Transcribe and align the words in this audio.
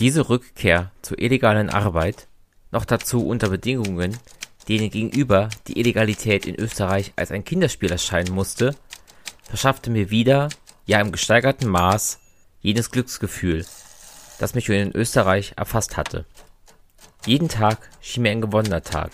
Diese 0.00 0.28
Rückkehr 0.28 0.90
zur 1.02 1.20
illegalen 1.20 1.70
Arbeit, 1.70 2.26
noch 2.72 2.84
dazu 2.84 3.26
unter 3.26 3.48
Bedingungen, 3.48 4.18
denen 4.68 4.90
gegenüber 4.90 5.48
die 5.68 5.78
Illegalität 5.78 6.46
in 6.46 6.56
Österreich 6.56 7.12
als 7.14 7.30
ein 7.30 7.44
Kinderspiel 7.44 7.92
erscheinen 7.92 8.34
musste, 8.34 8.74
verschaffte 9.44 9.90
mir 9.90 10.10
wieder, 10.10 10.48
ja 10.86 11.00
im 11.00 11.12
gesteigerten 11.12 11.68
Maß, 11.68 12.18
jenes 12.60 12.90
Glücksgefühl, 12.90 13.64
das 14.40 14.54
mich 14.54 14.66
schon 14.66 14.74
in 14.74 14.96
Österreich 14.96 15.52
erfasst 15.56 15.96
hatte. 15.96 16.24
Jeden 17.24 17.48
Tag 17.48 17.88
schien 18.00 18.24
mir 18.24 18.32
ein 18.32 18.40
gewonnener 18.40 18.82
Tag, 18.82 19.12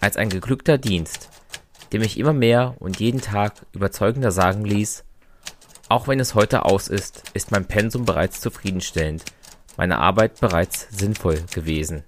als 0.00 0.16
ein 0.16 0.30
geglückter 0.30 0.78
Dienst, 0.78 1.28
der 1.92 2.00
mich 2.00 2.18
immer 2.18 2.32
mehr 2.32 2.76
und 2.78 2.98
jeden 2.98 3.20
Tag 3.20 3.66
überzeugender 3.72 4.30
sagen 4.30 4.64
ließ, 4.64 5.04
auch 5.90 6.08
wenn 6.08 6.20
es 6.20 6.34
heute 6.34 6.64
aus 6.64 6.88
ist, 6.88 7.24
ist 7.34 7.50
mein 7.50 7.66
Pensum 7.66 8.04
bereits 8.04 8.40
zufriedenstellend, 8.40 9.24
meine 9.78 9.98
Arbeit 9.98 10.40
bereits 10.40 10.88
sinnvoll 10.90 11.42
gewesen. 11.54 12.02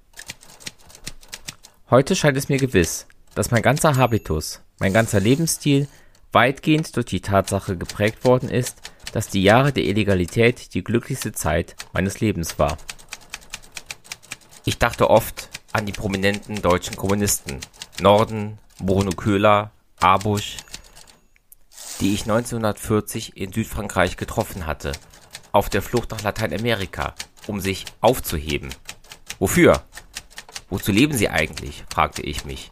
Heute 1.88 2.16
scheint 2.16 2.36
es 2.36 2.48
mir 2.48 2.58
gewiss, 2.58 3.06
dass 3.34 3.52
mein 3.52 3.62
ganzer 3.62 3.96
Habitus, 3.96 4.60
mein 4.80 4.92
ganzer 4.92 5.20
Lebensstil 5.20 5.88
weitgehend 6.32 6.95
durch 6.96 7.06
die 7.06 7.20
Tatsache 7.20 7.76
geprägt 7.76 8.24
worden 8.24 8.48
ist, 8.48 8.76
dass 9.12 9.28
die 9.28 9.42
Jahre 9.42 9.72
der 9.72 9.84
Illegalität 9.84 10.74
die 10.74 10.82
glücklichste 10.82 11.32
Zeit 11.32 11.76
meines 11.92 12.20
Lebens 12.20 12.59
war. 12.59 12.76
Ich 14.64 14.78
dachte 14.78 15.09
oft 15.09 15.48
an 15.73 15.87
die 15.87 15.92
prominenten 15.92 16.62
deutschen 16.62 16.96
Kommunisten, 16.96 17.60
Norden, 18.00 18.59
Bruno 18.80 19.12
Köhler, 19.12 19.70
Abusch, 20.00 20.56
die 22.00 22.14
ich 22.14 22.23
1940 22.23 23.37
in 23.37 23.52
Südfrankreich 23.52 24.16
getroffen 24.16 24.66
hatte, 24.66 24.92
auf 25.52 25.68
der 25.68 25.82
Flucht 25.82 26.10
nach 26.10 26.23
Lateinamerika, 26.23 27.14
um 27.46 27.60
sich 27.60 27.84
aufzuheben. 28.00 28.70
Wofür? 29.38 29.82
Wozu 30.68 30.92
leben 30.92 31.16
sie 31.16 31.28
eigentlich? 31.28 31.84
fragte 31.92 32.23
ich 32.23 32.45
mich. 32.45 32.70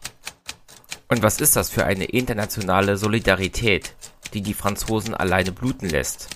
Und 1.07 1.23
was 1.23 1.41
ist 1.41 1.55
das 1.55 1.69
für 1.69 1.85
eine 1.85 2.05
internationale 2.05 2.97
Solidarität, 2.97 3.95
die 4.33 4.41
die 4.41 4.53
Franzosen 4.53 5.13
alleine 5.13 5.51
bluten 5.51 5.89
lässt? 5.89 6.29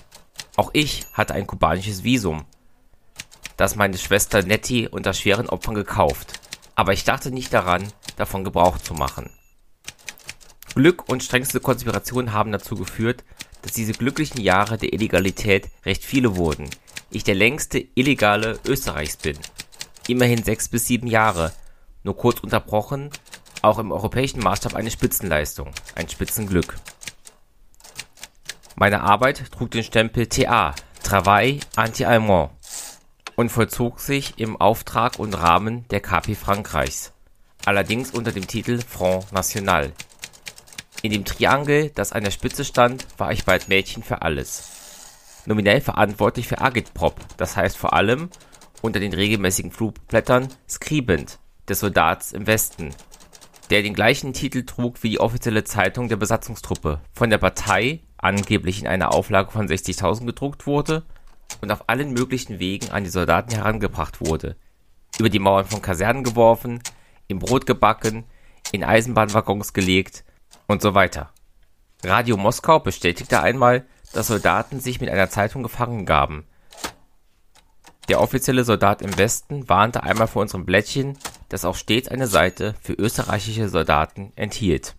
Auch 0.56 0.70
ich 0.72 1.06
hatte 1.12 1.34
ein 1.34 1.46
kubanisches 1.46 2.04
Visum, 2.04 2.44
das 3.56 3.76
meine 3.76 3.98
Schwester 3.98 4.42
Nettie 4.42 4.88
unter 4.88 5.14
schweren 5.14 5.48
Opfern 5.48 5.74
gekauft, 5.74 6.40
aber 6.74 6.92
ich 6.92 7.04
dachte 7.04 7.30
nicht 7.30 7.52
daran, 7.52 7.86
davon 8.16 8.44
Gebrauch 8.44 8.78
zu 8.78 8.94
machen. 8.94 9.30
Glück 10.74 11.08
und 11.08 11.22
strengste 11.22 11.60
Konspiration 11.60 12.32
haben 12.32 12.50
dazu 12.50 12.74
geführt, 12.74 13.22
dass 13.62 13.72
diese 13.72 13.92
glücklichen 13.92 14.40
Jahre 14.40 14.76
der 14.76 14.92
Illegalität 14.92 15.70
recht 15.84 16.04
viele 16.04 16.36
wurden. 16.36 16.68
Ich 17.10 17.24
der 17.24 17.34
längste 17.34 17.78
Illegale 17.94 18.58
Österreichs 18.66 19.16
bin. 19.16 19.38
Immerhin 20.08 20.42
sechs 20.42 20.68
bis 20.68 20.86
sieben 20.86 21.06
Jahre, 21.06 21.52
nur 22.02 22.16
kurz 22.16 22.40
unterbrochen, 22.40 23.10
auch 23.62 23.78
im 23.78 23.92
europäischen 23.92 24.40
Maßstab 24.40 24.74
eine 24.74 24.90
Spitzenleistung, 24.90 25.70
ein 25.94 26.08
Spitzenglück. 26.08 26.76
Meine 28.76 29.02
Arbeit 29.02 29.50
trug 29.52 29.70
den 29.70 29.84
Stempel 29.84 30.26
TA, 30.26 30.74
Travail 31.02 31.60
Anti-Allemand, 31.76 32.50
und 33.36 33.50
vollzog 33.50 34.00
sich 34.00 34.38
im 34.38 34.60
Auftrag 34.60 35.18
und 35.18 35.34
Rahmen 35.34 35.86
der 35.88 36.00
KP 36.00 36.34
Frankreichs, 36.34 37.12
allerdings 37.64 38.10
unter 38.10 38.32
dem 38.32 38.46
Titel 38.46 38.80
Front 38.80 39.32
National, 39.32 39.92
in 41.04 41.12
dem 41.12 41.26
Triangel, 41.26 41.90
das 41.90 42.12
an 42.12 42.24
der 42.24 42.30
Spitze 42.30 42.64
stand, 42.64 43.06
war 43.18 43.30
ich 43.30 43.44
bald 43.44 43.68
Mädchen 43.68 44.02
für 44.02 44.22
alles. 44.22 44.83
Nominell 45.46 45.80
verantwortlich 45.80 46.48
für 46.48 46.60
Agitprop, 46.60 47.20
das 47.36 47.56
heißt 47.56 47.76
vor 47.76 47.92
allem 47.92 48.30
unter 48.82 49.00
den 49.00 49.12
regelmäßigen 49.12 49.70
Flugblättern 49.70 50.48
Skribent 50.68 51.38
des 51.68 51.80
Soldats 51.80 52.32
im 52.32 52.46
Westen, 52.46 52.90
der 53.70 53.82
den 53.82 53.94
gleichen 53.94 54.32
Titel 54.32 54.64
trug 54.64 55.02
wie 55.02 55.10
die 55.10 55.20
offizielle 55.20 55.64
Zeitung 55.64 56.08
der 56.08 56.16
Besatzungstruppe, 56.16 57.00
von 57.12 57.30
der 57.30 57.38
Partei 57.38 58.00
angeblich 58.16 58.80
in 58.80 58.86
einer 58.86 59.12
Auflage 59.12 59.50
von 59.50 59.68
60.000 59.68 60.26
gedruckt 60.26 60.66
wurde 60.66 61.04
und 61.60 61.70
auf 61.70 61.88
allen 61.88 62.12
möglichen 62.12 62.58
Wegen 62.58 62.90
an 62.90 63.04
die 63.04 63.10
Soldaten 63.10 63.54
herangebracht 63.54 64.20
wurde, 64.20 64.56
über 65.18 65.28
die 65.28 65.38
Mauern 65.38 65.66
von 65.66 65.82
Kasernen 65.82 66.24
geworfen, 66.24 66.80
im 67.26 67.38
Brot 67.38 67.66
gebacken, 67.66 68.24
in 68.72 68.84
Eisenbahnwaggons 68.84 69.72
gelegt 69.72 70.24
und 70.66 70.82
so 70.82 70.94
weiter. 70.94 71.32
Radio 72.02 72.36
Moskau 72.36 72.80
bestätigte 72.80 73.40
einmal, 73.40 73.86
dass 74.14 74.28
Soldaten 74.28 74.80
sich 74.80 75.00
mit 75.00 75.10
einer 75.10 75.28
Zeitung 75.28 75.62
gefangen 75.62 76.06
gaben. 76.06 76.46
Der 78.08 78.20
offizielle 78.20 78.64
Soldat 78.64 79.02
im 79.02 79.16
Westen 79.18 79.68
warnte 79.68 80.02
einmal 80.02 80.26
vor 80.26 80.42
unserem 80.42 80.64
Blättchen, 80.64 81.18
das 81.48 81.64
auch 81.64 81.76
stets 81.76 82.08
eine 82.08 82.26
Seite 82.26 82.74
für 82.80 82.92
österreichische 82.92 83.68
Soldaten 83.68 84.32
enthielt. 84.36 84.94